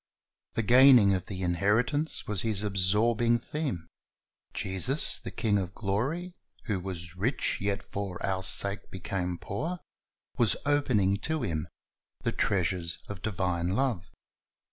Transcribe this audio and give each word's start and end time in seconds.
The 0.53 0.63
gaining 0.63 1.13
of 1.13 1.27
the 1.27 1.43
inheritance 1.43 2.25
was 2.25 2.41
his 2.41 2.63
absorbing 2.63 3.37
theme. 3.37 3.85
Jesus, 4.51 5.19
the 5.19 5.29
King 5.29 5.59
of 5.59 5.75
gloiy, 5.75 6.33
who 6.63 6.79
was 6.79 7.15
rich, 7.15 7.59
yet 7.61 7.83
for 7.83 8.17
our 8.25 8.41
sake 8.41 8.89
became 8.89 9.37
poor, 9.37 9.79
was 10.39 10.55
opening 10.65 11.17
to 11.17 11.43
him 11.43 11.67
the 12.23 12.31
treasures 12.31 12.97
of 13.09 13.21
divine 13.21 13.75
love. 13.75 14.09